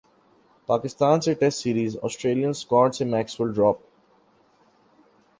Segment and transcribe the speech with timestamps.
[0.69, 3.77] پاکستان سے test series Australian squad سے Maxwell drop